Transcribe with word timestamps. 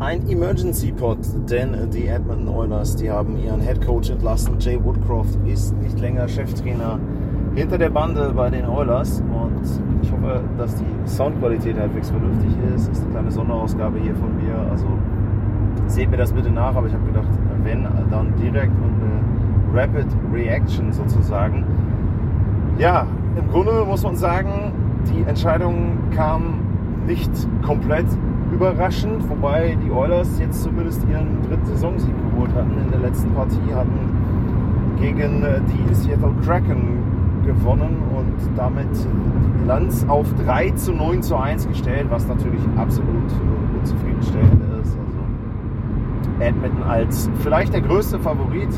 Ein 0.00 0.26
Emergency 0.30 0.92
Pod, 0.92 1.18
denn 1.50 1.90
die 1.90 2.06
Edmonton 2.06 2.48
Oilers, 2.48 2.96
die 2.96 3.10
haben 3.10 3.36
ihren 3.36 3.60
Head 3.60 3.84
Coach 3.84 4.08
entlassen. 4.08 4.56
Jay 4.58 4.82
Woodcroft 4.82 5.38
ist 5.44 5.76
nicht 5.76 6.00
länger 6.00 6.26
Cheftrainer 6.26 6.98
hinter 7.54 7.76
der 7.76 7.90
Bande 7.90 8.32
bei 8.34 8.48
den 8.48 8.64
Oilers 8.64 9.20
und 9.20 9.60
ich 10.00 10.10
hoffe, 10.10 10.40
dass 10.56 10.76
die 10.76 10.86
Soundqualität 11.04 11.78
halbwegs 11.78 12.08
vernünftig 12.08 12.50
ist. 12.74 12.88
Das 12.88 12.96
ist 12.96 13.02
eine 13.04 13.10
kleine 13.12 13.30
Sonderausgabe 13.30 13.98
hier 13.98 14.14
von 14.16 14.34
mir, 14.42 14.54
also 14.70 14.86
seht 15.86 16.10
mir 16.10 16.16
das 16.16 16.32
bitte 16.32 16.50
nach, 16.50 16.74
aber 16.74 16.86
ich 16.86 16.94
habe 16.94 17.04
gedacht, 17.04 17.28
wenn, 17.62 17.86
dann 18.10 18.34
direkt 18.36 18.72
und 18.82 18.94
eine 19.02 19.82
Rapid 19.82 20.06
Reaction 20.32 20.94
sozusagen. 20.94 21.66
Ja, 22.78 23.06
im 23.36 23.46
Grunde 23.50 23.84
muss 23.84 24.02
man 24.02 24.16
sagen, 24.16 24.72
die 25.12 25.28
Entscheidung 25.28 25.98
kam 26.16 26.54
nicht 27.06 27.30
komplett 27.62 28.06
überraschend, 28.52 29.28
wobei 29.28 29.76
die 29.84 29.90
Oilers 29.90 30.38
jetzt 30.38 30.62
zumindest 30.62 31.06
ihren 31.08 31.42
dritten 31.48 31.66
Saisonsieg 31.66 32.14
geholt 32.30 32.54
hatten. 32.54 32.72
In 32.84 32.90
der 32.90 33.00
letzten 33.00 33.32
Partie 33.32 33.74
hatten 33.74 34.96
gegen 35.00 35.44
die 35.68 35.94
Seattle 35.94 36.32
Kraken 36.44 36.98
gewonnen 37.44 37.96
und 38.16 38.56
damit 38.56 38.88
die 38.94 39.60
Bilanz 39.60 40.04
auf 40.08 40.26
3 40.44 40.70
zu 40.72 40.92
9 40.92 41.22
zu 41.22 41.36
1 41.36 41.68
gestellt, 41.68 42.06
was 42.10 42.26
natürlich 42.28 42.60
absolut 42.76 43.32
unzufriedenstellend 43.78 44.62
ist. 44.82 44.96
Also 44.98 46.44
Edmonton 46.44 46.82
als 46.82 47.30
vielleicht 47.40 47.72
der 47.72 47.80
größte 47.80 48.18
Favorit 48.18 48.68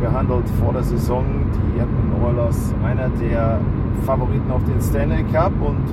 gehandelt 0.00 0.48
vor 0.60 0.72
der 0.72 0.82
Saison. 0.82 1.24
Die 1.54 1.80
Edmonton 1.80 2.22
Oilers 2.24 2.74
einer 2.84 3.08
der 3.20 3.60
Favoriten 4.04 4.50
auf 4.50 4.62
den 4.64 4.80
Stanley 4.80 5.24
Cup 5.32 5.52
und 5.60 5.84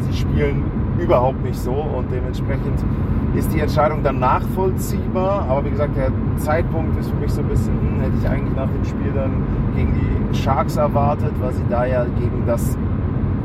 sie 0.00 0.16
spielen 0.16 0.64
überhaupt 0.98 1.42
nicht 1.42 1.58
so 1.58 1.72
und 1.72 2.10
dementsprechend 2.10 2.84
ist 3.34 3.52
die 3.52 3.60
Entscheidung 3.60 4.02
dann 4.02 4.18
nachvollziehbar. 4.18 5.46
Aber 5.48 5.64
wie 5.64 5.70
gesagt, 5.70 5.96
der 5.96 6.10
Zeitpunkt 6.36 6.98
ist 6.98 7.10
für 7.10 7.16
mich 7.16 7.32
so 7.32 7.40
ein 7.40 7.48
bisschen, 7.48 7.74
hm, 7.74 8.00
hätte 8.00 8.14
ich 8.20 8.28
eigentlich 8.28 8.56
nach 8.56 8.68
dem 8.68 8.84
Spiel 8.84 9.12
dann 9.14 9.30
gegen 9.76 9.94
die 10.32 10.36
Sharks 10.36 10.76
erwartet, 10.76 11.32
weil 11.40 11.52
sie 11.52 11.64
da 11.68 11.84
ja 11.84 12.04
gegen 12.04 12.44
das 12.46 12.76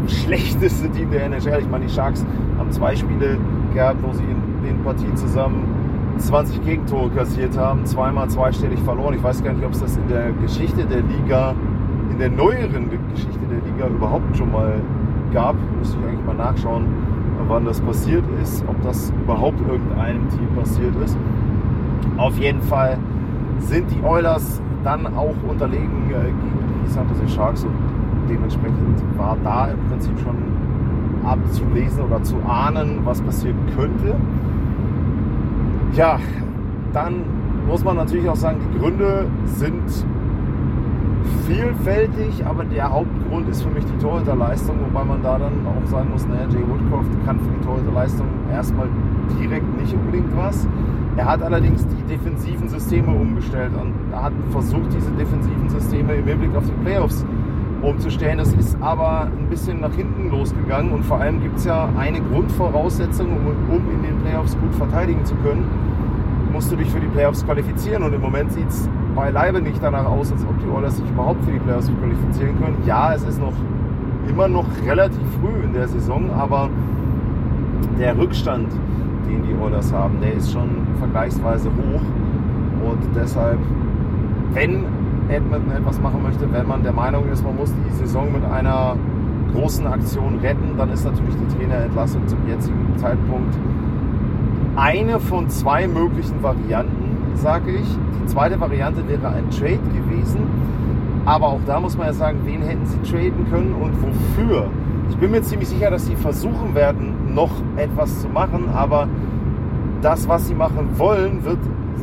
schlechteste 0.07 0.89
Team 0.89 1.11
der 1.11 1.25
NHL, 1.25 1.59
ich 1.59 1.69
meine, 1.69 1.85
die 1.85 1.91
Sharks 1.91 2.25
haben 2.57 2.71
zwei 2.71 2.95
Spiele 2.95 3.37
gehabt, 3.73 3.97
wo 4.03 4.11
sie 4.13 4.23
in 4.23 4.65
den 4.65 4.83
Partien 4.83 5.15
zusammen 5.15 5.63
20 6.17 6.63
Gegentore 6.63 7.09
kassiert 7.09 7.57
haben, 7.57 7.85
zweimal 7.85 8.29
zweistellig 8.29 8.79
verloren. 8.81 9.15
Ich 9.15 9.23
weiß 9.23 9.43
gar 9.43 9.53
nicht, 9.53 9.65
ob 9.65 9.71
es 9.71 9.79
das 9.79 9.97
in 9.97 10.07
der 10.07 10.31
Geschichte 10.33 10.85
der 10.85 11.01
Liga, 11.01 11.55
in 12.11 12.19
der 12.19 12.29
neueren 12.29 12.89
Geschichte 13.11 13.39
der 13.49 13.59
Liga 13.71 13.87
überhaupt 13.87 14.35
schon 14.37 14.51
mal 14.51 14.81
gab. 15.33 15.55
Müsste 15.79 15.97
ich 15.99 16.07
eigentlich 16.07 16.25
mal 16.25 16.35
nachschauen, 16.35 16.85
wann 17.47 17.65
das 17.65 17.81
passiert 17.81 18.23
ist, 18.41 18.63
ob 18.67 18.81
das 18.83 19.11
überhaupt 19.23 19.59
irgendeinem 19.61 20.29
Team 20.29 20.47
passiert 20.55 20.95
ist. 21.03 21.17
Auf 22.17 22.37
jeden 22.37 22.61
Fall 22.61 22.97
sind 23.59 23.89
die 23.91 24.03
Oilers 24.03 24.61
dann 24.83 25.07
auch 25.15 25.35
unterlegen 25.47 26.09
äh, 26.09 26.25
gegen 26.25 26.83
die 26.85 26.89
San 26.89 27.07
Jose 27.09 27.27
Sharks 27.29 27.63
und 27.63 27.73
dementsprechend 28.29 29.17
war 29.17 29.37
da 29.43 29.67
im 29.67 29.79
Prinzip 29.89 30.17
schon 30.19 30.35
abzulesen 31.25 32.03
oder 32.03 32.21
zu 32.23 32.35
ahnen, 32.45 32.99
was 33.03 33.21
passieren 33.21 33.57
könnte. 33.75 34.15
Ja, 35.93 36.19
dann 36.91 37.23
muss 37.67 37.83
man 37.83 37.95
natürlich 37.95 38.27
auch 38.29 38.35
sagen, 38.35 38.57
die 38.73 38.79
Gründe 38.79 39.25
sind 39.45 40.05
vielfältig, 41.47 42.45
aber 42.45 42.63
der 42.63 42.91
Hauptgrund 42.91 43.49
ist 43.49 43.63
für 43.63 43.69
mich 43.69 43.85
die 43.85 43.97
Torhüterleistung, 44.01 44.77
wobei 44.85 45.03
man 45.03 45.21
da 45.21 45.37
dann 45.37 45.53
auch 45.65 45.87
sagen 45.89 46.09
muss, 46.11 46.27
naja, 46.27 46.47
Jay 46.49 46.63
Woodcroft 46.67 47.11
kann 47.25 47.39
für 47.39 47.51
die 47.51 47.65
Torhüterleistung 47.65 48.27
erstmal 48.51 48.87
direkt 49.39 49.79
nicht 49.79 49.93
unbedingt 49.93 50.35
was. 50.35 50.67
Er 51.15 51.25
hat 51.25 51.43
allerdings 51.43 51.85
die 51.87 52.03
defensiven 52.03 52.67
Systeme 52.67 53.11
umgestellt 53.11 53.71
und 53.79 53.93
hat 54.15 54.33
versucht, 54.51 54.93
diese 54.95 55.11
defensiven 55.11 55.69
Systeme 55.69 56.15
im 56.15 56.25
Hinblick 56.25 56.55
auf 56.55 56.65
die 56.65 56.83
Playoffs 56.83 57.23
umzustellen. 57.83 58.39
Das 58.39 58.53
ist 58.53 58.75
aber 58.81 59.23
ein 59.25 59.47
bisschen 59.49 59.81
nach 59.81 59.93
hinten 59.93 60.31
losgegangen 60.31 60.91
und 60.91 61.03
vor 61.03 61.19
allem 61.19 61.41
gibt 61.41 61.57
es 61.57 61.65
ja 61.65 61.89
eine 61.97 62.19
Grundvoraussetzung, 62.19 63.27
um, 63.27 63.75
um 63.75 63.91
in 63.91 64.01
den 64.03 64.19
Playoffs 64.21 64.57
gut 64.57 64.73
verteidigen 64.75 65.23
zu 65.25 65.35
können, 65.35 65.65
musst 66.51 66.71
du 66.71 66.75
dich 66.75 66.89
für 66.89 66.99
die 66.99 67.07
Playoffs 67.07 67.45
qualifizieren 67.45 68.03
und 68.03 68.13
im 68.13 68.21
Moment 68.21 68.51
sieht 68.51 68.69
es 68.69 68.89
beileibe 69.15 69.61
nicht 69.61 69.81
danach 69.81 70.05
aus, 70.05 70.31
als 70.31 70.43
ob 70.43 70.57
die 70.59 70.69
Oilers 70.69 70.97
sich 70.97 71.09
überhaupt 71.09 71.43
für 71.43 71.51
die 71.51 71.59
Playoffs 71.59 71.91
qualifizieren 71.99 72.57
können. 72.59 72.77
Ja, 72.85 73.13
es 73.13 73.23
ist 73.23 73.39
noch 73.39 73.53
immer 74.27 74.47
noch 74.47 74.65
relativ 74.85 75.21
früh 75.41 75.63
in 75.63 75.73
der 75.73 75.87
Saison, 75.87 76.29
aber 76.31 76.69
der 77.99 78.17
Rückstand, 78.17 78.67
den 79.27 79.43
die 79.43 79.55
Oilers 79.63 79.93
haben, 79.93 80.19
der 80.21 80.33
ist 80.33 80.51
schon 80.51 80.69
vergleichsweise 80.99 81.69
hoch 81.69 82.01
und 82.89 82.99
deshalb, 83.15 83.59
wenn 84.53 84.85
Edmonton 85.29 85.71
etwas 85.71 86.01
machen 86.01 86.21
möchte, 86.23 86.51
wenn 86.51 86.67
man 86.67 86.83
der 86.83 86.93
Meinung 86.93 87.29
ist, 87.31 87.43
man 87.43 87.55
muss 87.55 87.73
die 87.73 87.93
Saison 87.95 88.31
mit 88.31 88.43
einer 88.45 88.95
großen 89.53 89.85
Aktion 89.87 90.39
retten, 90.39 90.77
dann 90.77 90.89
ist 90.91 91.05
natürlich 91.05 91.35
die 91.35 91.57
Trainerentlassung 91.57 92.27
zum 92.27 92.39
jetzigen 92.47 92.97
Zeitpunkt 92.97 93.55
eine 94.75 95.19
von 95.19 95.49
zwei 95.49 95.87
möglichen 95.87 96.41
Varianten, 96.41 97.02
sage 97.35 97.71
ich. 97.71 97.87
Die 98.21 98.25
zweite 98.27 98.59
Variante 98.59 99.07
wäre 99.07 99.27
ein 99.29 99.49
Trade 99.49 99.79
gewesen. 99.93 100.41
Aber 101.25 101.47
auch 101.47 101.59
da 101.65 101.79
muss 101.79 101.97
man 101.97 102.07
ja 102.07 102.13
sagen, 102.13 102.39
wen 102.45 102.61
hätten 102.61 102.85
sie 102.85 102.99
traden 103.09 103.49
können 103.49 103.73
und 103.73 103.93
wofür? 104.01 104.67
Ich 105.09 105.17
bin 105.17 105.31
mir 105.31 105.41
ziemlich 105.41 105.69
sicher, 105.69 105.89
dass 105.89 106.05
sie 106.05 106.15
versuchen 106.15 106.75
werden, 106.75 107.33
noch 107.33 107.51
etwas 107.77 108.21
zu 108.21 108.27
machen, 108.27 108.65
aber 108.73 109.07
das, 110.01 110.27
was 110.27 110.47
sie 110.47 110.55
machen 110.55 110.89
wollen, 110.97 111.45
wird 111.45 111.59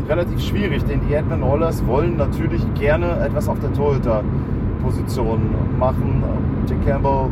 relativ 0.09 0.41
schwierig, 0.41 0.85
denn 0.85 1.01
die 1.07 1.15
Edmonton 1.15 1.49
Oilers 1.49 1.87
wollen 1.87 2.17
natürlich 2.17 2.63
gerne 2.75 3.21
etwas 3.21 3.49
auf 3.49 3.61
der 3.61 3.73
Torhüter-Position 3.73 5.41
machen. 5.79 6.23
Jake 6.67 6.81
Campbell 6.85 7.27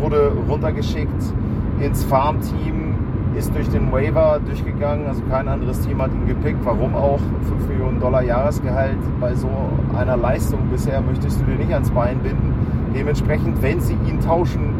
wurde 0.00 0.32
runtergeschickt 0.48 1.32
ins 1.80 2.04
Farmteam, 2.04 2.87
ist 3.36 3.54
durch 3.54 3.68
den 3.68 3.90
Waiver 3.92 4.40
durchgegangen, 4.44 5.06
also 5.06 5.22
kein 5.30 5.48
anderes 5.48 5.80
Team 5.80 6.00
hat 6.00 6.12
ihn 6.12 6.26
gepickt. 6.26 6.58
Warum 6.64 6.94
auch? 6.94 7.20
5 7.48 7.68
Millionen 7.68 8.00
Dollar 8.00 8.22
Jahresgehalt 8.22 8.98
bei 9.20 9.34
so 9.34 9.48
einer 9.96 10.16
Leistung 10.16 10.60
bisher 10.70 11.00
möchtest 11.00 11.40
du 11.40 11.44
dir 11.44 11.56
nicht 11.56 11.72
ans 11.72 11.90
Bein 11.90 12.18
binden. 12.18 12.54
Dementsprechend, 12.94 13.62
wenn 13.62 13.80
sie 13.80 13.96
ihn 14.06 14.20
tauschen 14.20 14.74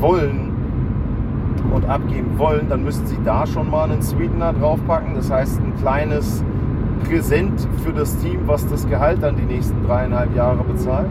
wollen, 0.00 0.48
und 1.72 1.88
abgeben 1.88 2.38
wollen, 2.38 2.68
dann 2.68 2.84
müssen 2.84 3.06
sie 3.06 3.18
da 3.24 3.46
schon 3.46 3.70
mal 3.70 3.90
einen 3.90 4.02
Sweetener 4.02 4.52
draufpacken. 4.52 5.14
Das 5.14 5.30
heißt, 5.30 5.60
ein 5.60 5.74
kleines 5.76 6.42
Präsent 7.04 7.66
für 7.84 7.92
das 7.92 8.16
Team, 8.18 8.40
was 8.46 8.66
das 8.66 8.88
Gehalt 8.88 9.22
dann 9.22 9.36
die 9.36 9.44
nächsten 9.44 9.86
dreieinhalb 9.86 10.34
Jahre 10.34 10.64
bezahlt. 10.64 11.08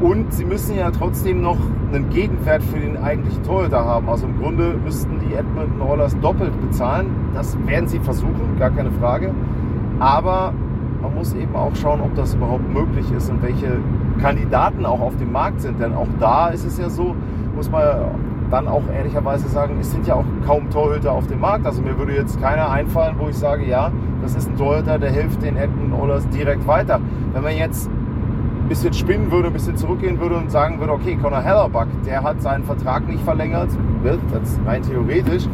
Und 0.00 0.32
sie 0.32 0.44
müssen 0.44 0.76
ja 0.76 0.90
trotzdem 0.90 1.40
noch 1.40 1.56
einen 1.92 2.10
Gegenwert 2.10 2.62
für 2.62 2.78
den 2.78 2.96
eigentlichen 2.96 3.42
Torhüter 3.44 3.84
haben. 3.84 4.08
Also 4.08 4.26
im 4.26 4.38
Grunde 4.40 4.74
müssten 4.84 5.20
die 5.20 5.34
Edmonton 5.34 5.80
Oilers 5.80 6.18
doppelt 6.20 6.52
bezahlen. 6.60 7.06
Das 7.34 7.56
werden 7.66 7.88
sie 7.88 8.00
versuchen, 8.00 8.58
gar 8.58 8.70
keine 8.70 8.90
Frage. 8.92 9.32
Aber 10.00 10.52
man 11.00 11.14
muss 11.14 11.34
eben 11.34 11.54
auch 11.54 11.74
schauen, 11.76 12.00
ob 12.00 12.14
das 12.16 12.34
überhaupt 12.34 12.68
möglich 12.72 13.10
ist 13.12 13.30
und 13.30 13.42
welche 13.42 13.78
Kandidaten 14.20 14.84
auch 14.84 15.00
auf 15.00 15.16
dem 15.16 15.32
Markt 15.32 15.60
sind. 15.60 15.80
Denn 15.80 15.94
auch 15.94 16.08
da 16.18 16.48
ist 16.48 16.64
es 16.64 16.78
ja 16.78 16.90
so, 16.90 17.14
muss 17.54 17.70
man 17.70 17.82
dann 18.50 18.68
auch 18.68 18.82
ehrlicherweise 18.94 19.48
sagen, 19.48 19.76
es 19.80 19.90
sind 19.90 20.06
ja 20.06 20.14
auch 20.14 20.24
kaum 20.46 20.70
Torhüter 20.70 21.12
auf 21.12 21.26
dem 21.26 21.40
Markt. 21.40 21.66
Also 21.66 21.82
mir 21.82 21.98
würde 21.98 22.14
jetzt 22.14 22.40
keiner 22.40 22.70
einfallen, 22.70 23.16
wo 23.18 23.28
ich 23.28 23.36
sage, 23.36 23.66
ja, 23.66 23.90
das 24.22 24.34
ist 24.34 24.48
ein 24.48 24.56
Torhüter, 24.56 24.98
der 24.98 25.10
hilft 25.10 25.42
den 25.42 25.56
Edmonton 25.56 26.00
Oilers 26.00 26.28
direkt 26.28 26.66
weiter. 26.66 27.00
Wenn 27.32 27.42
man 27.42 27.56
jetzt 27.56 27.90
ein 28.64 28.68
bisschen 28.68 28.94
spinnen 28.94 29.30
würde, 29.30 29.48
ein 29.48 29.52
bisschen 29.52 29.76
zurückgehen 29.76 30.18
würde 30.18 30.36
und 30.36 30.50
sagen 30.50 30.80
würde, 30.80 30.92
okay, 30.92 31.18
Conor 31.20 31.42
Hellerbuck, 31.42 31.86
der 32.06 32.22
hat 32.22 32.40
seinen 32.40 32.64
Vertrag 32.64 33.06
nicht 33.06 33.22
verlängert, 33.22 33.68
wird 34.02 34.20
das 34.32 34.58
rein 34.66 34.82
theoretisch, 34.82 35.44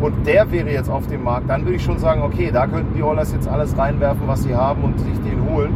und 0.00 0.26
der 0.26 0.50
wäre 0.52 0.70
jetzt 0.70 0.90
auf 0.90 1.06
dem 1.06 1.24
Markt, 1.24 1.48
dann 1.48 1.62
würde 1.64 1.76
ich 1.76 1.82
schon 1.82 1.98
sagen, 1.98 2.22
okay, 2.22 2.50
da 2.52 2.66
könnten 2.66 2.94
die 2.94 3.02
Oilers 3.02 3.32
jetzt 3.32 3.48
alles 3.48 3.76
reinwerfen, 3.76 4.22
was 4.26 4.42
sie 4.42 4.54
haben 4.54 4.84
und 4.84 5.00
sich 5.00 5.18
den 5.20 5.42
holen. 5.48 5.72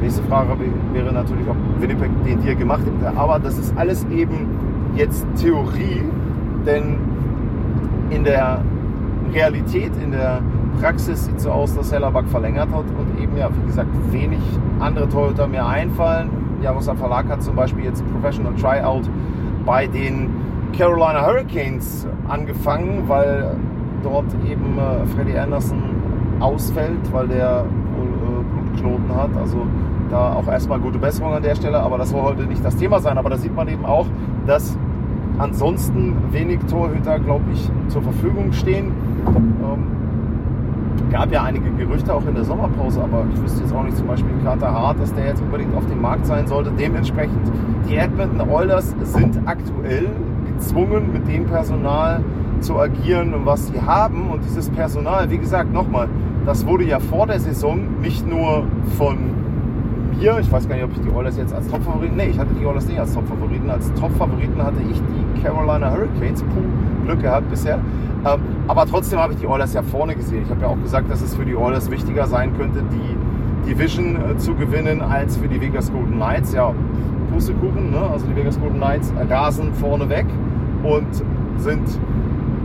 Nächste 0.00 0.22
Frage 0.24 0.56
wäre 0.92 1.12
natürlich, 1.12 1.48
ob 1.48 1.56
Winnipeg 1.80 2.10
den 2.26 2.42
Deal 2.42 2.56
gemacht 2.56 2.82
hätte. 2.84 3.16
Aber 3.16 3.38
das 3.38 3.56
ist 3.56 3.72
alles 3.78 4.04
eben 4.10 4.48
jetzt 4.94 5.24
Theorie, 5.40 6.02
denn 6.66 6.98
in 8.10 8.24
der 8.24 8.62
Realität, 9.32 9.92
in 10.02 10.10
der 10.10 10.40
Praxis 10.82 11.26
sieht 11.26 11.40
so 11.40 11.50
aus, 11.52 11.76
dass 11.76 11.92
Hellerback 11.92 12.26
verlängert 12.26 12.68
hat 12.72 12.84
und 12.98 13.22
eben 13.22 13.36
ja, 13.36 13.48
wie 13.54 13.66
gesagt, 13.66 13.88
wenig 14.10 14.40
andere 14.80 15.08
Torhüter 15.08 15.46
mehr 15.46 15.64
einfallen. 15.64 16.28
Jaroslav 16.60 16.98
Verlag 16.98 17.28
hat 17.28 17.40
zum 17.40 17.54
Beispiel 17.54 17.84
jetzt 17.84 18.04
Professional 18.10 18.52
Tryout 18.54 19.08
bei 19.64 19.86
den 19.86 20.30
Carolina 20.76 21.24
Hurricanes 21.24 22.08
angefangen, 22.26 23.04
weil 23.06 23.54
dort 24.02 24.26
eben 24.44 24.76
äh, 24.76 25.06
Freddie 25.14 25.38
Anderson 25.38 25.82
ausfällt, 26.40 27.12
weil 27.12 27.28
der 27.28 27.64
äh, 27.64 28.42
Blutknoten 28.52 29.14
hat. 29.14 29.30
Also 29.40 29.64
da 30.10 30.32
auch 30.32 30.48
erstmal 30.48 30.80
gute 30.80 30.98
Besserung 30.98 31.32
an 31.32 31.44
der 31.44 31.54
Stelle, 31.54 31.78
aber 31.78 31.96
das 31.96 32.10
soll 32.10 32.22
heute 32.22 32.42
nicht 32.42 32.64
das 32.64 32.74
Thema 32.74 32.98
sein. 32.98 33.18
Aber 33.18 33.30
da 33.30 33.36
sieht 33.36 33.54
man 33.54 33.68
eben 33.68 33.84
auch, 33.84 34.06
dass 34.48 34.76
ansonsten 35.38 36.16
wenig 36.32 36.58
Torhüter, 36.68 37.20
glaube 37.20 37.44
ich, 37.52 37.70
zur 37.86 38.02
Verfügung 38.02 38.52
stehen. 38.52 38.90
Ähm, 39.28 40.02
gab 41.10 41.32
ja 41.32 41.42
einige 41.42 41.70
Gerüchte 41.70 42.12
auch 42.14 42.26
in 42.26 42.34
der 42.34 42.44
Sommerpause, 42.44 43.02
aber 43.02 43.24
ich 43.32 43.42
wüsste 43.42 43.62
jetzt 43.62 43.74
auch 43.74 43.84
nicht 43.84 43.96
zum 43.96 44.06
Beispiel 44.06 44.30
Carter 44.44 44.72
Hart, 44.72 45.00
dass 45.00 45.14
der 45.14 45.26
jetzt 45.26 45.40
unbedingt 45.40 45.74
auf 45.74 45.86
dem 45.86 46.00
Markt 46.00 46.26
sein 46.26 46.46
sollte. 46.46 46.70
Dementsprechend, 46.78 47.50
die 47.88 47.96
Edmonton 47.96 48.48
Oilers 48.48 48.94
sind 49.02 49.40
aktuell 49.46 50.08
gezwungen, 50.46 51.12
mit 51.12 51.28
dem 51.28 51.46
Personal 51.46 52.20
zu 52.60 52.78
agieren, 52.78 53.34
was 53.44 53.66
sie 53.68 53.80
haben. 53.80 54.30
Und 54.30 54.44
dieses 54.44 54.70
Personal, 54.70 55.30
wie 55.30 55.38
gesagt, 55.38 55.72
nochmal, 55.72 56.08
das 56.46 56.66
wurde 56.66 56.84
ja 56.84 56.98
vor 56.98 57.26
der 57.26 57.40
Saison 57.40 58.00
nicht 58.00 58.26
nur 58.28 58.64
von 58.96 59.18
mir, 60.18 60.38
ich 60.38 60.50
weiß 60.50 60.68
gar 60.68 60.76
nicht, 60.76 60.84
ob 60.84 60.92
ich 60.92 61.00
die 61.00 61.10
Oilers 61.10 61.36
jetzt 61.36 61.54
als 61.54 61.68
Top-Favoriten, 61.68 62.16
nee, 62.16 62.28
ich 62.30 62.38
hatte 62.38 62.54
die 62.54 62.64
Oilers 62.64 62.86
nicht 62.86 62.98
als 62.98 63.14
Top-Favoriten. 63.14 63.68
Als 63.70 63.92
Top-Favoriten 63.94 64.62
hatte 64.62 64.78
ich 64.90 65.00
die 65.00 65.21
Carolina 65.42 65.90
Hurricanes, 65.90 66.42
puh, 66.42 67.04
Glück 67.06 67.22
gehabt 67.22 67.50
bisher. 67.50 67.78
Ähm, 68.24 68.40
aber 68.68 68.86
trotzdem 68.86 69.18
habe 69.18 69.32
ich 69.32 69.40
die 69.40 69.46
Oilers 69.46 69.74
ja 69.74 69.82
vorne 69.82 70.14
gesehen. 70.14 70.42
Ich 70.44 70.50
habe 70.50 70.62
ja 70.62 70.68
auch 70.68 70.80
gesagt, 70.80 71.10
dass 71.10 71.20
es 71.22 71.34
für 71.34 71.44
die 71.44 71.56
Oilers 71.56 71.90
wichtiger 71.90 72.26
sein 72.26 72.56
könnte, 72.56 72.82
die 72.82 73.68
Division 73.68 74.16
äh, 74.16 74.36
zu 74.36 74.54
gewinnen, 74.54 75.00
als 75.00 75.36
für 75.36 75.48
die 75.48 75.60
Vegas 75.60 75.92
Golden 75.92 76.14
Knights. 76.14 76.52
Ja, 76.52 76.72
Pustekuchen, 77.32 77.90
ne? 77.90 78.10
also 78.12 78.26
die 78.26 78.36
Vegas 78.36 78.60
Golden 78.60 78.76
Knights 78.76 79.12
rasen 79.28 79.72
vorne 79.74 80.08
weg 80.08 80.26
und 80.82 81.06
sind 81.56 81.82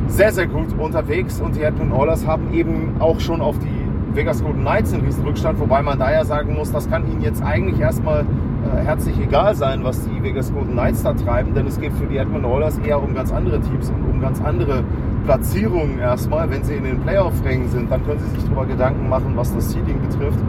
sehr, 0.08 0.32
sehr 0.32 0.48
gut 0.48 0.68
unterwegs. 0.78 1.40
Und 1.42 1.56
die 1.56 1.62
Edmonton 1.62 1.98
Oilers 1.98 2.28
haben 2.28 2.54
eben 2.54 2.96
auch 3.00 3.20
schon 3.20 3.42
auf 3.42 3.58
die 3.60 4.16
Vegas 4.16 4.44
Golden 4.44 4.62
Knights 4.62 4.94
einen 4.94 5.06
riesen 5.06 5.24
Rückstand, 5.24 5.60
wobei 5.60 5.82
man 5.82 6.00
da 6.00 6.12
ja 6.12 6.26
sagen 6.26 6.56
muss, 6.56 6.72
das 6.72 6.90
kann 6.90 7.10
ihnen 7.10 7.22
jetzt 7.22 7.42
eigentlich 7.44 7.80
erstmal 7.80 8.26
äh, 8.66 8.84
herzlich 8.84 9.20
egal 9.20 9.56
sein, 9.56 9.84
was 9.84 10.08
die 10.08 10.24
Vegas 10.24 10.54
Golden 10.54 10.74
Knights 10.74 11.04
da 11.04 11.14
treiben, 11.14 11.54
denn 11.54 11.68
es 11.68 11.80
geht 11.80 11.94
für 11.94 12.06
die 12.06 12.18
Edmonton 12.18 12.52
Oilers 12.52 12.78
eher 12.80 13.02
um 13.02 13.14
ganz 13.14 13.32
andere 13.32 13.60
Teams 13.60 13.90
und 13.90 14.04
um 14.10 14.20
ganz 14.22 14.42
andere 14.42 14.84
Platzierungen 15.26 16.00
erstmal. 16.00 16.50
Wenn 16.50 16.64
sie 16.64 16.76
in 16.76 16.84
den 16.84 17.00
Playoff-Rängen 17.02 17.70
sind, 17.70 17.92
dann 17.92 18.06
können 18.06 18.20
sie 18.20 18.30
sich 18.30 18.44
darüber 18.46 18.66
Gedanken 18.66 19.10
machen, 19.10 19.34
was 19.36 19.54
das 19.54 19.72
Seeding 19.72 20.02
betrifft. 20.02 20.40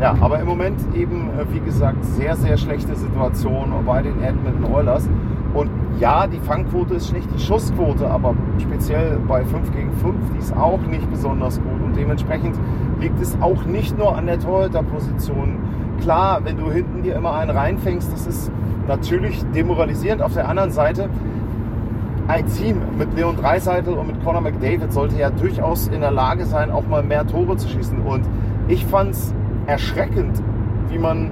Ja, 0.00 0.14
aber 0.20 0.40
im 0.40 0.46
Moment 0.46 0.78
eben, 0.94 1.30
äh, 1.30 1.44
wie 1.52 1.60
gesagt, 1.60 2.04
sehr, 2.04 2.36
sehr 2.36 2.56
schlechte 2.58 2.94
Situation 2.94 3.72
bei 3.86 4.02
den 4.02 4.22
Edmonton 4.22 4.64
Oilers. 4.72 5.08
Und 5.54 5.70
ja, 5.98 6.26
die 6.26 6.38
Fangquote 6.40 6.94
ist 6.94 7.08
schlecht, 7.08 7.28
die 7.34 7.40
Schussquote, 7.40 8.06
aber 8.06 8.34
speziell 8.58 9.18
bei 9.26 9.42
5 9.42 9.72
gegen 9.72 9.90
5, 9.92 10.14
die 10.34 10.38
ist 10.38 10.54
auch 10.54 10.80
nicht 10.82 11.10
besonders 11.10 11.58
gut. 11.62 11.82
Und 11.82 11.96
dementsprechend 11.96 12.58
liegt 13.00 13.18
es 13.22 13.40
auch 13.40 13.64
nicht 13.64 13.96
nur 13.96 14.14
an 14.14 14.26
der 14.26 14.38
Torhüterposition. 14.38 15.56
Klar, 16.00 16.40
wenn 16.44 16.56
du 16.56 16.70
hinten 16.70 17.02
dir 17.02 17.16
immer 17.16 17.34
einen 17.34 17.50
reinfängst, 17.50 18.12
das 18.12 18.26
ist 18.26 18.50
natürlich 18.86 19.44
demoralisierend. 19.54 20.22
Auf 20.22 20.34
der 20.34 20.48
anderen 20.48 20.70
Seite, 20.70 21.08
ein 22.28 22.46
Team 22.46 22.80
mit 22.98 23.14
Leon 23.14 23.36
Dreiseitel 23.36 23.94
und 23.94 24.08
mit 24.08 24.22
Conor 24.24 24.40
McDavid 24.40 24.92
sollte 24.92 25.16
ja 25.16 25.30
durchaus 25.30 25.88
in 25.88 26.00
der 26.00 26.10
Lage 26.10 26.44
sein, 26.44 26.70
auch 26.70 26.86
mal 26.86 27.02
mehr 27.02 27.26
Tore 27.26 27.56
zu 27.56 27.68
schießen. 27.68 28.00
Und 28.00 28.24
ich 28.68 28.84
fand 28.84 29.12
es 29.12 29.34
erschreckend, 29.66 30.42
wie 30.88 30.98
man 30.98 31.30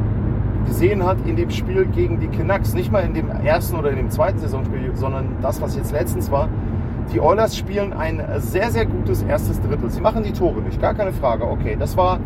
gesehen 0.66 1.04
hat 1.04 1.18
in 1.26 1.36
dem 1.36 1.50
Spiel 1.50 1.86
gegen 1.86 2.20
die 2.20 2.28
Canucks. 2.28 2.74
Nicht 2.74 2.92
mal 2.92 3.00
in 3.00 3.14
dem 3.14 3.28
ersten 3.28 3.76
oder 3.76 3.90
in 3.90 3.96
dem 3.96 4.10
zweiten 4.10 4.38
Saisonspiel, 4.38 4.92
sondern 4.94 5.36
das, 5.42 5.60
was 5.60 5.76
jetzt 5.76 5.92
letztens 5.92 6.30
war. 6.30 6.48
Die 7.12 7.20
Oilers 7.20 7.56
spielen 7.56 7.92
ein 7.92 8.22
sehr, 8.38 8.70
sehr 8.70 8.86
gutes 8.86 9.22
erstes 9.22 9.60
Drittel. 9.60 9.90
Sie 9.90 10.00
machen 10.00 10.22
die 10.22 10.32
Tore 10.32 10.60
nicht, 10.62 10.80
gar 10.80 10.94
keine 10.94 11.12
Frage. 11.12 11.44
Okay, 11.44 11.76
das 11.78 11.96
war, 11.96 12.18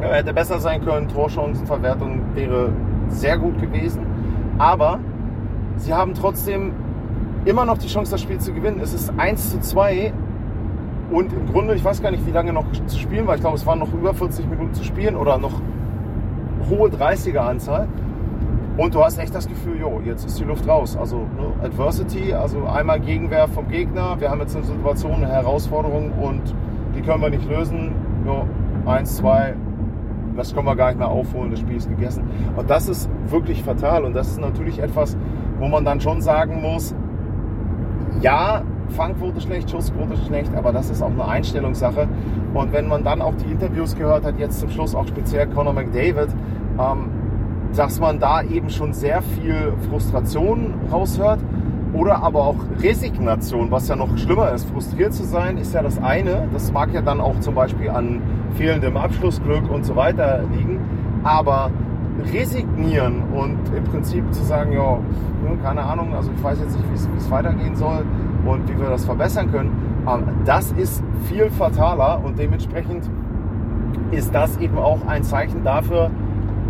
hätte 0.00 0.32
besser 0.32 0.58
sein 0.60 0.84
können. 0.84 1.08
Torchancenverwertung 1.08 2.20
wäre 2.34 2.72
sehr 3.08 3.38
gut 3.38 3.60
gewesen. 3.60 4.06
Aber 4.58 4.98
sie 5.76 5.94
haben 5.94 6.14
trotzdem 6.14 6.72
immer 7.44 7.64
noch 7.64 7.78
die 7.78 7.88
Chance, 7.88 8.10
das 8.10 8.20
Spiel 8.20 8.38
zu 8.38 8.52
gewinnen. 8.52 8.80
Es 8.82 8.92
ist 8.92 9.12
1 9.16 9.50
zu 9.50 9.60
2 9.60 10.12
und 11.10 11.32
im 11.32 11.46
Grunde, 11.52 11.74
ich 11.74 11.84
weiß 11.84 12.02
gar 12.02 12.10
nicht, 12.10 12.26
wie 12.26 12.32
lange 12.32 12.52
noch 12.52 12.64
zu 12.86 12.98
spielen 12.98 13.26
war. 13.26 13.36
Ich 13.36 13.40
glaube, 13.40 13.56
es 13.56 13.64
waren 13.66 13.78
noch 13.78 13.92
über 13.92 14.12
40 14.12 14.48
Minuten 14.48 14.74
zu 14.74 14.84
spielen 14.84 15.16
oder 15.16 15.38
noch 15.38 15.60
hohe 16.68 16.88
30er-Anzahl. 16.90 17.86
Und 18.76 18.94
du 18.94 19.02
hast 19.02 19.18
echt 19.18 19.34
das 19.34 19.48
Gefühl, 19.48 19.80
jo, 19.80 20.02
jetzt 20.04 20.26
ist 20.26 20.38
die 20.38 20.44
Luft 20.44 20.68
raus. 20.68 20.96
Also 20.96 21.18
ne, 21.18 21.64
Adversity, 21.64 22.34
also 22.34 22.66
einmal 22.66 23.00
Gegenwehr 23.00 23.48
vom 23.48 23.68
Gegner. 23.68 24.16
Wir 24.18 24.30
haben 24.30 24.40
jetzt 24.40 24.54
eine 24.54 24.66
Situation, 24.66 25.14
eine 25.14 25.28
Herausforderung 25.28 26.12
und 26.12 26.42
die 26.94 27.00
können 27.00 27.22
wir 27.22 27.30
nicht 27.30 27.48
lösen. 27.48 27.94
Jo, 28.26 28.46
eins, 28.84 29.16
zwei, 29.16 29.54
das 30.36 30.54
können 30.54 30.66
wir 30.66 30.76
gar 30.76 30.88
nicht 30.88 30.98
mehr 30.98 31.08
aufholen, 31.08 31.50
das 31.50 31.60
Spiel 31.60 31.76
ist 31.76 31.88
gegessen. 31.88 32.24
Und 32.56 32.70
das 32.70 32.88
ist 32.88 33.08
wirklich 33.28 33.62
fatal. 33.62 34.04
Und 34.04 34.14
das 34.14 34.28
ist 34.28 34.40
natürlich 34.40 34.78
etwas, 34.78 35.16
wo 35.58 35.66
man 35.68 35.84
dann 35.84 36.00
schon 36.00 36.20
sagen 36.20 36.60
muss, 36.60 36.94
ja, 38.20 38.62
Fangquote 38.90 39.40
schlecht, 39.40 39.70
Schussquote 39.70 40.16
schlecht, 40.26 40.54
aber 40.54 40.72
das 40.72 40.90
ist 40.90 41.02
auch 41.02 41.10
eine 41.10 41.26
Einstellungssache. 41.26 42.08
Und 42.54 42.72
wenn 42.72 42.88
man 42.88 43.04
dann 43.04 43.20
auch 43.20 43.34
die 43.34 43.50
Interviews 43.50 43.96
gehört 43.96 44.24
hat, 44.24 44.38
jetzt 44.38 44.60
zum 44.60 44.70
Schluss 44.70 44.94
auch 44.94 45.06
speziell 45.06 45.46
Conor 45.48 45.72
McDavid, 45.72 46.28
ähm, 46.78 47.10
dass 47.74 48.00
man 48.00 48.18
da 48.18 48.42
eben 48.42 48.70
schon 48.70 48.92
sehr 48.92 49.22
viel 49.22 49.72
Frustration 49.90 50.74
raushört 50.90 51.40
oder 51.92 52.22
aber 52.22 52.40
auch 52.40 52.56
Resignation, 52.80 53.70
was 53.70 53.88
ja 53.88 53.96
noch 53.96 54.16
schlimmer 54.16 54.52
ist. 54.52 54.68
Frustriert 54.70 55.12
zu 55.12 55.24
sein 55.24 55.58
ist 55.58 55.74
ja 55.74 55.82
das 55.82 55.98
eine, 56.02 56.48
das 56.52 56.72
mag 56.72 56.92
ja 56.92 57.02
dann 57.02 57.20
auch 57.20 57.38
zum 57.40 57.54
Beispiel 57.54 57.90
an 57.90 58.20
fehlendem 58.56 58.96
Abschlussglück 58.96 59.70
und 59.70 59.84
so 59.84 59.96
weiter 59.96 60.42
liegen, 60.52 60.80
aber 61.22 61.70
resignieren 62.32 63.22
und 63.34 63.58
im 63.76 63.84
Prinzip 63.84 64.24
zu 64.32 64.42
sagen, 64.42 64.72
ja, 64.72 64.98
keine 65.62 65.82
Ahnung, 65.82 66.14
also 66.14 66.30
ich 66.34 66.42
weiß 66.42 66.58
jetzt 66.60 66.76
nicht, 66.76 66.88
wie 66.90 67.18
es 67.18 67.30
weitergehen 67.30 67.76
soll 67.76 68.04
und 68.46 68.68
wie 68.68 68.78
wir 68.80 68.88
das 68.88 69.04
verbessern 69.04 69.50
können, 69.52 69.70
das 70.44 70.72
ist 70.72 71.02
viel 71.24 71.50
fataler 71.50 72.20
und 72.24 72.38
dementsprechend 72.38 73.08
ist 74.12 74.34
das 74.34 74.56
eben 74.58 74.78
auch 74.78 75.06
ein 75.06 75.22
Zeichen 75.24 75.64
dafür, 75.64 76.10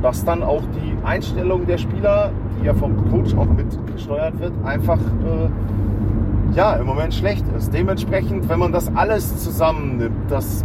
dass 0.03 0.25
dann 0.25 0.43
auch 0.43 0.63
die 0.75 1.07
Einstellung 1.07 1.67
der 1.67 1.79
Spieler, 1.79 2.31
die 2.61 2.67
ja 2.67 2.75
vom 2.75 2.97
Coach 3.11 3.35
auch 3.35 3.47
mit 3.47 3.67
gesteuert 3.95 4.39
wird, 4.41 4.53
einfach 4.65 4.99
äh, 4.99 6.57
ja 6.57 6.75
im 6.75 6.87
Moment 6.87 7.15
schlecht 7.15 7.45
ist. 7.57 7.73
Dementsprechend, 7.73 8.49
wenn 8.49 8.59
man 8.59 8.73
das 8.73 8.95
alles 8.95 9.43
zusammennimmt, 9.43 10.31
dass 10.31 10.65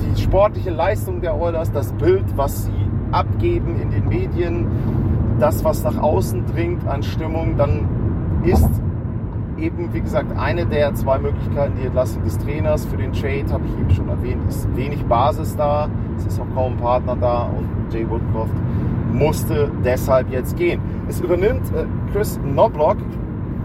die 0.00 0.20
sportliche 0.20 0.70
Leistung 0.70 1.20
der 1.20 1.38
Oilers, 1.38 1.70
das 1.72 1.92
Bild, 1.92 2.24
was 2.36 2.64
sie 2.64 2.72
abgeben 3.12 3.80
in 3.80 3.90
den 3.90 4.08
Medien, 4.08 4.66
das, 5.38 5.64
was 5.64 5.82
nach 5.84 5.98
außen 5.98 6.46
dringt 6.46 6.86
an 6.86 7.02
Stimmung, 7.02 7.56
dann 7.56 7.88
ist 8.44 8.68
eben, 9.58 9.92
wie 9.92 10.00
gesagt, 10.00 10.36
eine 10.36 10.66
der 10.66 10.94
zwei 10.94 11.18
Möglichkeiten 11.18 11.74
die 11.80 11.86
Entlassung 11.86 12.24
des 12.24 12.38
Trainers. 12.38 12.84
Für 12.84 12.96
den 12.96 13.12
Trade, 13.12 13.44
habe 13.50 13.64
ich 13.66 13.78
eben 13.78 13.90
schon 13.90 14.08
erwähnt, 14.08 14.42
ist 14.48 14.68
wenig 14.76 15.04
Basis 15.04 15.56
da. 15.56 15.88
Es 16.16 16.26
ist 16.26 16.40
auch 16.40 16.54
kaum 16.54 16.72
ein 16.72 16.78
Partner 16.78 17.16
da 17.16 17.44
und 17.44 17.92
Jay 17.92 18.08
Woodcroft 18.08 18.54
musste 19.12 19.70
deshalb 19.84 20.30
jetzt 20.30 20.56
gehen. 20.56 20.80
Es 21.08 21.20
übernimmt 21.20 21.72
äh, 21.74 21.86
Chris 22.12 22.38
Knobloch, 22.42 22.96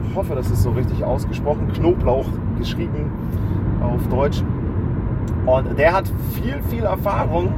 ich 0.08 0.16
hoffe, 0.16 0.36
das 0.36 0.50
ist 0.50 0.64
so 0.64 0.72
richtig 0.72 1.04
ausgesprochen, 1.04 1.72
Knoblauch 1.74 2.26
geschrieben 2.58 3.12
auf 3.82 4.08
Deutsch. 4.08 4.44
Und 5.50 5.80
der 5.80 5.94
hat 5.94 6.06
viel, 6.34 6.62
viel 6.70 6.84
Erfahrung 6.84 7.54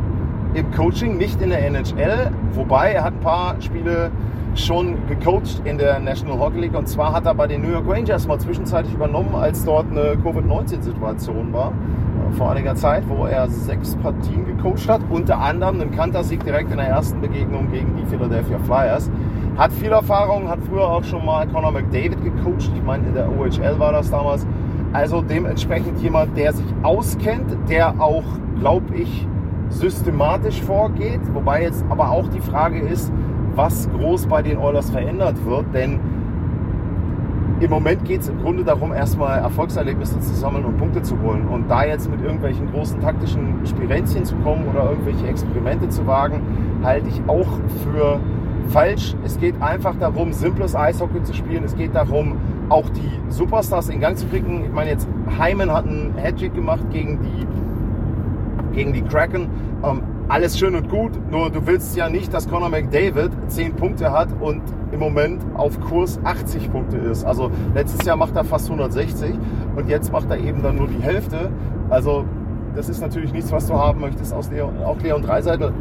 im 0.53 0.71
Coaching, 0.71 1.17
nicht 1.17 1.41
in 1.41 1.49
der 1.49 1.65
NHL, 1.65 2.31
wobei 2.53 2.93
er 2.93 3.03
hat 3.03 3.13
ein 3.13 3.19
paar 3.19 3.55
Spiele 3.59 4.11
schon 4.55 4.95
gecoacht 5.07 5.61
in 5.65 5.77
der 5.77 5.99
National 5.99 6.39
Hockey 6.39 6.59
League 6.59 6.77
und 6.77 6.87
zwar 6.87 7.13
hat 7.13 7.25
er 7.25 7.33
bei 7.33 7.47
den 7.47 7.61
New 7.61 7.69
York 7.69 7.85
Rangers 7.87 8.27
mal 8.27 8.37
zwischenzeitlich 8.37 8.93
übernommen, 8.93 9.33
als 9.35 9.63
dort 9.63 9.85
eine 9.91 10.17
Covid-19-Situation 10.17 11.53
war 11.53 11.71
äh, 11.71 12.33
vor 12.33 12.51
einiger 12.51 12.75
Zeit, 12.75 13.03
wo 13.07 13.25
er 13.25 13.49
sechs 13.49 13.95
Partien 13.97 14.45
gecoacht 14.45 14.89
hat, 14.89 15.01
unter 15.09 15.39
anderem 15.39 15.79
einen 15.79 15.91
Kantersieg 15.91 16.43
direkt 16.43 16.71
in 16.71 16.77
der 16.77 16.87
ersten 16.87 17.21
Begegnung 17.21 17.71
gegen 17.71 17.95
die 17.95 18.05
Philadelphia 18.05 18.57
Flyers. 18.59 19.09
Hat 19.57 19.71
viel 19.73 19.91
Erfahrung, 19.91 20.49
hat 20.49 20.59
früher 20.69 20.87
auch 20.87 21.03
schon 21.03 21.25
mal 21.25 21.47
Conor 21.47 21.71
McDavid 21.71 22.21
gecoacht, 22.23 22.71
ich 22.75 22.83
meine 22.83 23.07
in 23.07 23.13
der 23.13 23.29
OHL 23.29 23.79
war 23.79 23.93
das 23.93 24.09
damals. 24.11 24.45
Also 24.93 25.21
dementsprechend 25.21 26.01
jemand, 26.01 26.35
der 26.37 26.53
sich 26.53 26.65
auskennt, 26.83 27.57
der 27.69 28.01
auch, 28.01 28.23
glaube 28.59 28.95
ich, 28.95 29.27
systematisch 29.69 30.61
vorgeht. 30.61 31.21
Wobei 31.33 31.63
jetzt 31.63 31.85
aber 31.89 32.11
auch 32.11 32.27
die 32.27 32.41
Frage 32.41 32.79
ist, 32.79 33.11
was 33.55 33.89
groß 33.91 34.27
bei 34.27 34.41
den 34.41 34.57
Oilers 34.57 34.89
verändert 34.89 35.45
wird. 35.45 35.65
Denn 35.73 35.99
im 37.61 37.69
Moment 37.69 38.03
geht 38.05 38.21
es 38.21 38.27
im 38.27 38.41
Grunde 38.41 38.63
darum, 38.63 38.91
erstmal 38.91 39.39
Erfolgserlebnisse 39.39 40.19
zu 40.19 40.33
sammeln 40.33 40.65
und 40.65 40.77
Punkte 40.77 41.03
zu 41.03 41.21
holen. 41.21 41.47
Und 41.47 41.69
da 41.69 41.85
jetzt 41.85 42.09
mit 42.09 42.21
irgendwelchen 42.21 42.71
großen 42.71 42.99
taktischen 42.99 43.65
Spirenzchen 43.65 44.25
zu 44.25 44.35
kommen 44.37 44.65
oder 44.67 44.89
irgendwelche 44.89 45.27
Experimente 45.27 45.87
zu 45.87 46.05
wagen, 46.07 46.41
halte 46.83 47.07
ich 47.07 47.21
auch 47.27 47.47
für 47.83 48.19
falsch. 48.69 49.15
Es 49.23 49.39
geht 49.39 49.61
einfach 49.61 49.95
darum, 49.99 50.33
simples 50.33 50.75
Eishockey 50.75 51.23
zu 51.23 51.33
spielen. 51.33 51.63
Es 51.63 51.75
geht 51.75 51.93
darum, 51.95 52.37
auch 52.69 52.89
die 52.89 53.11
Superstars 53.29 53.89
in 53.89 53.99
Gang 53.99 54.17
zu 54.17 54.27
kriegen. 54.27 54.63
Ich 54.65 54.71
meine, 54.71 54.91
jetzt 54.91 55.07
Hyman 55.39 55.71
hat 55.71 55.85
einen 55.85 56.15
Hattrick 56.15 56.53
gemacht 56.53 56.83
gegen 56.91 57.19
die, 57.21 58.75
gegen 58.75 58.93
die 58.93 59.01
Kraken. 59.01 59.49
Ähm, 59.83 60.03
alles 60.27 60.57
schön 60.57 60.75
und 60.75 60.89
gut, 60.89 61.11
nur 61.29 61.49
du 61.49 61.67
willst 61.67 61.95
ja 61.97 62.07
nicht, 62.07 62.33
dass 62.33 62.49
Conor 62.49 62.69
McDavid 62.69 63.31
10 63.49 63.73
Punkte 63.73 64.13
hat 64.13 64.29
und 64.39 64.61
im 64.93 64.99
Moment 64.99 65.41
auf 65.55 65.79
Kurs 65.81 66.19
80 66.23 66.71
Punkte 66.71 66.97
ist. 66.97 67.25
Also 67.25 67.51
letztes 67.75 68.05
Jahr 68.05 68.15
macht 68.15 68.35
er 68.35 68.45
fast 68.45 68.67
160 68.67 69.35
und 69.75 69.89
jetzt 69.89 70.11
macht 70.13 70.29
er 70.29 70.37
eben 70.37 70.61
dann 70.61 70.77
nur 70.77 70.87
die 70.87 71.01
Hälfte. 71.01 71.49
Also 71.89 72.23
das 72.75 72.87
ist 72.87 73.01
natürlich 73.01 73.33
nichts, 73.33 73.51
was 73.51 73.67
du 73.67 73.73
haben 73.73 73.99
möchtest. 73.99 74.33
Aus 74.33 74.49
Leon, 74.49 74.81
auch 74.85 75.01
Leon 75.01 75.21
Dreiseitel 75.21 75.73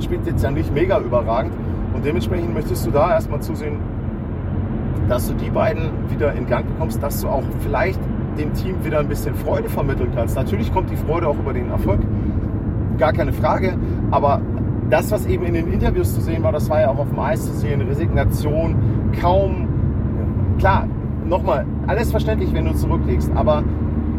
spielt 0.00 0.26
jetzt 0.26 0.42
ja 0.42 0.50
nicht 0.50 0.74
mega 0.74 0.98
überragend 0.98 1.52
und 1.94 2.04
dementsprechend 2.04 2.52
möchtest 2.54 2.84
du 2.86 2.90
da 2.90 3.12
erstmal 3.12 3.40
zusehen, 3.40 3.76
dass 5.08 5.28
du 5.28 5.34
die 5.34 5.50
beiden 5.50 5.90
wieder 6.10 6.32
in 6.34 6.46
Gang 6.46 6.66
bekommst, 6.66 7.02
dass 7.02 7.20
du 7.20 7.28
auch 7.28 7.42
vielleicht 7.60 8.00
dem 8.38 8.52
Team 8.52 8.84
wieder 8.84 9.00
ein 9.00 9.08
bisschen 9.08 9.34
Freude 9.34 9.68
vermitteln 9.68 10.10
kannst. 10.14 10.36
Natürlich 10.36 10.72
kommt 10.72 10.90
die 10.90 10.96
Freude 10.96 11.28
auch 11.28 11.38
über 11.38 11.52
den 11.52 11.70
Erfolg, 11.70 12.00
gar 12.98 13.12
keine 13.12 13.32
Frage. 13.32 13.76
Aber 14.10 14.40
das, 14.90 15.10
was 15.10 15.26
eben 15.26 15.44
in 15.44 15.54
den 15.54 15.72
Interviews 15.72 16.14
zu 16.14 16.20
sehen 16.20 16.42
war, 16.42 16.52
das 16.52 16.70
war 16.70 16.80
ja 16.80 16.90
auch 16.90 16.98
auf 16.98 17.08
dem 17.08 17.18
Eis 17.18 17.44
zu 17.44 17.52
sehen, 17.52 17.80
Resignation, 17.82 18.76
kaum, 19.20 19.68
klar, 20.58 20.86
nochmal, 21.26 21.66
alles 21.86 22.10
verständlich, 22.10 22.52
wenn 22.54 22.64
du 22.64 22.74
zurücklegst, 22.74 23.30
aber 23.34 23.62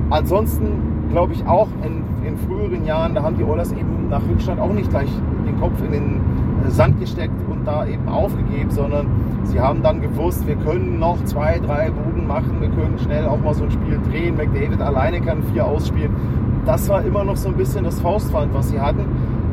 ansonsten 0.10 1.10
glaube 1.12 1.34
ich 1.34 1.46
auch 1.48 1.68
in, 1.84 2.04
in 2.28 2.38
früheren 2.38 2.86
Jahren, 2.86 3.16
da 3.16 3.24
haben 3.24 3.38
die 3.38 3.44
Oilers 3.44 3.72
eben 3.72 4.10
nach 4.10 4.22
Rückstand 4.30 4.60
auch 4.60 4.74
nicht 4.74 4.90
gleich 4.90 5.10
den 5.46 5.60
Kopf 5.60 5.82
in 5.84 5.92
den 5.92 6.22
Sand 6.68 7.00
gesteckt 7.00 7.34
und 7.50 7.66
da 7.66 7.86
eben 7.86 8.08
aufgegeben, 8.08 8.70
sondern 8.70 9.08
sie 9.44 9.60
haben 9.60 9.82
dann 9.82 10.02
gewusst, 10.02 10.46
wir 10.48 10.56
können 10.56 11.00
noch 11.00 11.24
zwei, 11.26 11.60
drei 11.60 11.90
Boden 11.90 12.28
machen, 12.28 12.60
wir 12.60 12.70
können 12.70 12.98
schnell 13.00 13.26
auch 13.28 13.40
mal 13.40 13.54
so 13.54 13.64
ein 13.64 13.72
Spiel 13.72 14.00
drehen. 14.10 14.36
McDavid 14.36 14.82
alleine 14.82 15.22
kann 15.22 15.44
vier 15.44 15.66
ausspielen 15.66 16.12
das 16.70 16.88
war 16.88 17.04
immer 17.04 17.24
noch 17.24 17.36
so 17.36 17.50
ein 17.50 17.56
bisschen 17.56 17.84
das 17.84 18.00
Faustpfand, 18.00 18.54
was 18.54 18.70
sie 18.70 18.80
hatten. 18.80 19.06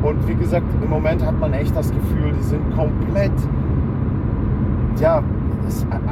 Und 0.03 0.27
wie 0.27 0.35
gesagt, 0.35 0.65
im 0.83 0.89
Moment 0.89 1.25
hat 1.25 1.39
man 1.39 1.51
echt 1.53 1.75
das 1.75 1.91
Gefühl, 1.91 2.31
die 2.37 2.43
sind 2.43 2.75
komplett, 2.75 3.31
ja, 4.99 5.23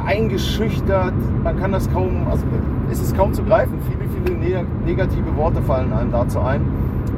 eingeschüchtert. 0.04 1.14
Man 1.44 1.56
kann 1.58 1.72
das 1.72 1.90
kaum, 1.92 2.26
also 2.28 2.44
es 2.90 3.00
ist 3.00 3.16
kaum 3.16 3.32
zu 3.32 3.44
greifen. 3.44 3.78
Viele, 3.88 4.36
viele 4.38 4.64
negative 4.84 5.36
Worte 5.36 5.62
fallen 5.62 5.92
einem 5.92 6.10
dazu 6.10 6.40
ein. 6.40 6.62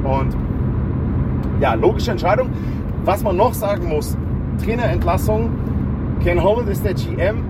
Und 0.03 0.35
ja, 1.59 1.73
logische 1.73 2.11
Entscheidung. 2.11 2.49
Was 3.09 3.23
man 3.23 3.37
noch 3.37 3.55
sagen 3.55 3.89
muss, 3.89 4.15
Trainerentlassung. 4.63 5.49
Ken 6.21 6.43
Holland 6.43 6.69
ist 6.69 6.85
der 6.85 6.93
GM. 6.93 7.43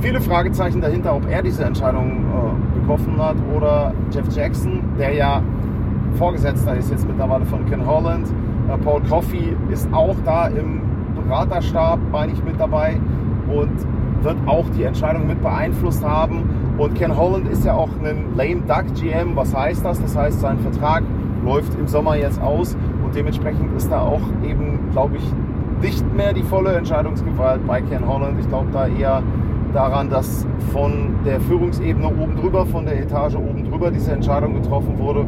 Viele 0.00 0.20
Fragezeichen 0.20 0.80
dahinter, 0.80 1.16
ob 1.16 1.28
er 1.28 1.42
diese 1.42 1.64
Entscheidung 1.64 2.12
äh, 2.12 2.78
getroffen 2.78 3.20
hat. 3.20 3.34
Oder 3.56 3.92
Jeff 4.12 4.32
Jackson, 4.32 4.84
der 4.96 5.14
ja 5.14 5.42
Vorgesetzter 6.14 6.76
ist 6.76 6.92
jetzt 6.92 7.08
mittlerweile 7.08 7.44
von 7.44 7.66
Ken 7.66 7.84
Holland. 7.84 8.28
Äh, 8.68 8.78
Paul 8.78 9.02
Coffey 9.10 9.56
ist 9.68 9.92
auch 9.92 10.14
da 10.24 10.46
im 10.46 10.80
Beraterstab, 11.16 11.98
meine 12.12 12.30
ich, 12.30 12.44
mit 12.44 12.60
dabei 12.60 13.00
und 13.52 13.72
wird 14.22 14.36
auch 14.46 14.66
die 14.76 14.84
Entscheidung 14.84 15.26
mit 15.26 15.42
beeinflusst 15.42 16.04
haben. 16.04 16.48
Und 16.78 16.94
Ken 16.94 17.16
Holland 17.16 17.48
ist 17.48 17.64
ja 17.64 17.74
auch 17.74 17.90
ein 18.04 18.26
Lame 18.36 18.60
Duck 18.60 18.94
GM. 18.94 19.34
Was 19.34 19.52
heißt 19.52 19.84
das? 19.84 20.00
Das 20.00 20.16
heißt, 20.16 20.38
sein 20.38 20.60
Vertrag 20.60 21.02
läuft 21.44 21.74
im 21.74 21.88
Sommer 21.88 22.14
jetzt 22.14 22.40
aus 22.40 22.76
und 23.08 23.14
dementsprechend 23.14 23.74
ist 23.74 23.90
da 23.90 24.02
auch 24.02 24.20
eben, 24.46 24.90
glaube 24.92 25.16
ich, 25.16 25.24
nicht 25.80 26.04
mehr 26.14 26.34
die 26.34 26.42
volle 26.42 26.74
Entscheidungsgewalt 26.74 27.66
bei 27.66 27.80
Ken 27.80 28.06
Holland. 28.06 28.38
Ich 28.38 28.46
glaube 28.48 28.66
da 28.70 28.86
eher 28.86 29.22
daran, 29.72 30.10
dass 30.10 30.46
von 30.72 31.14
der 31.24 31.40
Führungsebene 31.40 32.06
oben 32.06 32.36
drüber, 32.36 32.66
von 32.66 32.84
der 32.84 33.00
Etage 33.00 33.36
oben 33.36 33.64
drüber 33.64 33.90
diese 33.90 34.12
Entscheidung 34.12 34.60
getroffen 34.60 34.98
wurde. 34.98 35.24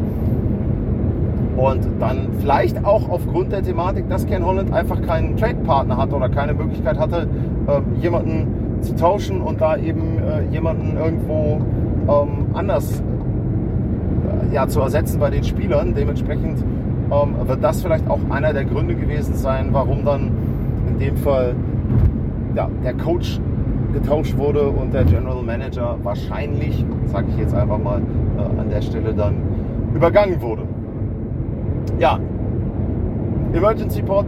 Und 1.56 1.88
dann 1.98 2.28
vielleicht 2.40 2.84
auch 2.84 3.08
aufgrund 3.08 3.50
der 3.50 3.62
Thematik, 3.62 4.10
dass 4.10 4.26
Ken 4.26 4.44
Holland 4.44 4.74
einfach 4.74 5.00
keinen 5.00 5.38
Trade-Partner 5.38 5.96
hatte 5.96 6.16
oder 6.16 6.28
keine 6.28 6.52
Möglichkeit 6.52 6.98
hatte, 6.98 7.28
äh, 7.66 8.02
jemanden 8.02 8.82
zu 8.82 8.94
tauschen 8.94 9.40
und 9.40 9.58
da 9.62 9.78
eben 9.78 10.18
äh, 10.18 10.52
jemanden 10.52 10.98
irgendwo 10.98 11.62
ähm, 12.08 12.46
anders 12.52 13.00
äh, 13.00 14.54
ja, 14.54 14.68
zu 14.68 14.80
ersetzen 14.80 15.18
bei 15.18 15.30
den 15.30 15.44
Spielern. 15.44 15.94
Dementsprechend 15.94 16.62
ähm, 17.10 17.48
wird 17.48 17.62
das 17.62 17.82
vielleicht 17.82 18.08
auch 18.08 18.20
einer 18.30 18.52
der 18.52 18.64
Gründe 18.64 18.94
gewesen 18.94 19.34
sein, 19.34 19.68
warum 19.72 20.04
dann 20.04 20.30
in 20.88 20.98
dem 20.98 21.16
Fall 21.16 21.54
ja, 22.54 22.68
der 22.84 22.94
Coach 22.94 23.40
getauscht 23.92 24.36
wurde 24.36 24.68
und 24.68 24.94
der 24.94 25.04
General 25.04 25.42
Manager 25.42 25.96
wahrscheinlich, 26.02 26.84
sage 27.06 27.26
ich 27.30 27.38
jetzt 27.38 27.54
einfach 27.54 27.78
mal 27.78 28.00
äh, 28.38 28.60
an 28.60 28.70
der 28.70 28.82
Stelle, 28.82 29.12
dann 29.12 29.36
übergangen 29.94 30.40
wurde. 30.40 30.62
Ja, 31.98 32.18
Emergency 33.52 34.02
Pod, 34.02 34.26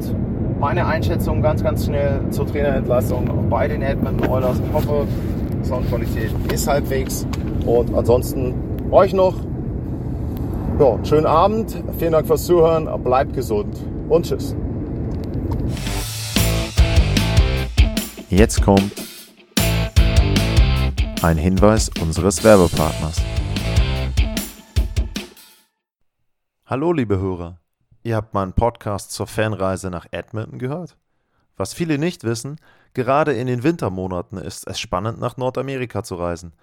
meine 0.58 0.84
Einschätzung 0.86 1.42
ganz, 1.42 1.62
ganz 1.62 1.86
schnell 1.86 2.20
zur 2.30 2.46
Trainerentlassung 2.46 3.24
bei 3.48 3.68
den 3.68 3.82
Edmonton 3.82 4.28
Oilers. 4.28 4.60
Ich 4.60 4.72
hoffe, 4.72 5.06
Soundqualität 5.62 6.30
ist 6.52 6.68
halbwegs 6.68 7.26
und 7.64 7.94
ansonsten 7.94 8.54
euch 8.90 9.14
noch 9.14 9.34
ja, 10.82 11.04
schönen 11.04 11.26
Abend, 11.26 11.80
vielen 11.96 12.10
Dank 12.10 12.26
fürs 12.26 12.44
Zuhören, 12.44 13.04
bleibt 13.04 13.34
gesund 13.34 13.78
und 14.08 14.26
tschüss. 14.26 14.56
Jetzt 18.28 18.60
kommt 18.62 18.92
ein 21.22 21.36
Hinweis 21.36 21.88
unseres 22.00 22.42
Werbepartners. 22.42 23.22
Hallo 26.66 26.92
liebe 26.92 27.20
Hörer, 27.20 27.60
ihr 28.02 28.16
habt 28.16 28.34
meinen 28.34 28.52
Podcast 28.52 29.12
zur 29.12 29.28
Fanreise 29.28 29.88
nach 29.88 30.06
Edmonton 30.10 30.58
gehört? 30.58 30.96
Was 31.56 31.74
viele 31.74 31.96
nicht 31.96 32.24
wissen, 32.24 32.56
gerade 32.92 33.34
in 33.34 33.46
den 33.46 33.62
Wintermonaten 33.62 34.36
ist 34.36 34.66
es 34.66 34.80
spannend 34.80 35.20
nach 35.20 35.36
Nordamerika 35.36 36.02
zu 36.02 36.16
reisen. 36.16 36.54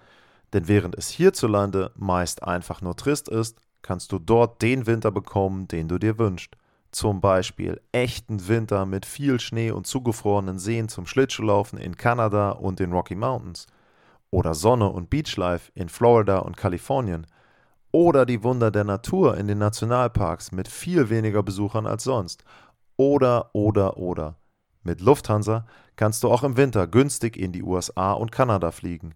Denn 0.52 0.68
während 0.68 0.94
es 0.98 1.08
hierzulande 1.08 1.92
meist 1.94 2.42
einfach 2.42 2.82
nur 2.82 2.96
trist 2.96 3.30
ist, 3.30 3.56
kannst 3.82 4.12
du 4.12 4.18
dort 4.18 4.62
den 4.62 4.86
Winter 4.86 5.10
bekommen, 5.10 5.68
den 5.68 5.88
du 5.88 5.98
dir 5.98 6.18
wünschst. 6.18 6.56
Zum 6.92 7.20
Beispiel 7.20 7.80
echten 7.92 8.48
Winter 8.48 8.84
mit 8.86 9.06
viel 9.06 9.38
Schnee 9.38 9.70
und 9.70 9.86
zugefrorenen 9.86 10.58
Seen 10.58 10.88
zum 10.88 11.06
Schlittschuhlaufen 11.06 11.78
in 11.78 11.96
Kanada 11.96 12.50
und 12.50 12.80
den 12.80 12.92
Rocky 12.92 13.14
Mountains– 13.14 13.66
oder 14.30 14.54
Sonne 14.54 14.88
und 14.88 15.10
Beachlife 15.10 15.70
in 15.74 15.88
Florida 15.88 16.38
und 16.38 16.56
Kalifornien 16.56 17.26
oder 17.92 18.24
die 18.24 18.42
Wunder 18.42 18.70
der 18.70 18.84
Natur 18.84 19.36
in 19.36 19.48
den 19.48 19.58
Nationalparks 19.58 20.52
mit 20.52 20.68
viel 20.68 21.10
weniger 21.10 21.42
Besuchern 21.42 21.86
als 21.86 22.04
sonst 22.04 22.44
oder 22.96 23.50
oder 23.52 23.96
oder. 23.96 24.36
Mit 24.82 25.00
Lufthansa 25.00 25.66
kannst 25.96 26.22
du 26.22 26.30
auch 26.30 26.44
im 26.44 26.56
Winter 26.56 26.86
günstig 26.86 27.36
in 27.36 27.52
die 27.52 27.62
USA 27.62 28.12
und 28.12 28.32
Kanada 28.32 28.70
fliegen. 28.70 29.14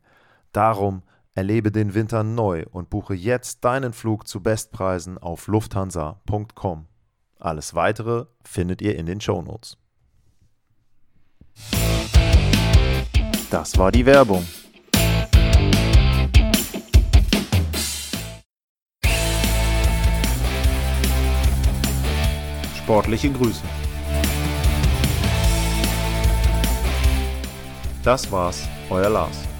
Darum 0.52 1.02
erlebe 1.34 1.72
den 1.72 1.94
Winter 1.94 2.22
neu 2.22 2.64
und 2.70 2.90
buche 2.90 3.14
jetzt 3.14 3.64
deinen 3.64 3.92
Flug 3.92 4.26
zu 4.26 4.42
Bestpreisen 4.42 5.18
auf 5.18 5.46
lufthansa.com. 5.46 6.86
Alles 7.38 7.74
weitere 7.74 8.26
findet 8.44 8.80
ihr 8.80 8.96
in 8.96 9.06
den 9.06 9.20
Shownotes. 9.20 9.76
Das 13.50 13.76
war 13.78 13.92
die 13.92 14.06
Werbung. 14.06 14.44
Sportliche 22.76 23.30
Grüße. 23.30 23.62
Das 28.02 28.30
war's, 28.30 28.68
euer 28.90 29.08
Lars. 29.08 29.53